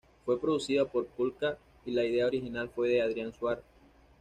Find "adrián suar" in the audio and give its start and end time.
3.03-3.61